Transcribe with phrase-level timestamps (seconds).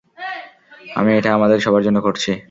[0.95, 2.31] আমি এটা আমাদের সবার জন্য করছি।